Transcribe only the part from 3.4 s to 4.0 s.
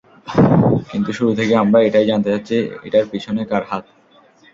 কার হাত।